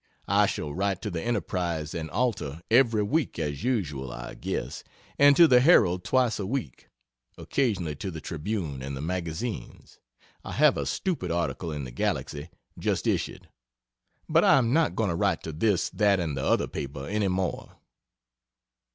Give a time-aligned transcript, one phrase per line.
[0.27, 4.83] I shall write to the Enterprise and Alta every week, as usual, I guess,
[5.19, 6.89] and to the Herald twice a week
[7.37, 9.99] occasionally to the Tribune and the Magazines
[10.43, 13.49] (I have a stupid article in the Galaxy, just issued)
[14.27, 17.27] but I am not going to write to this, that and the other paper any
[17.27, 17.77] more.